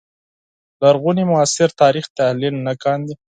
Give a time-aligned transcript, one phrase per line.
[0.81, 3.13] لرغوني معاصر تاریخ تحلیل نه کاندي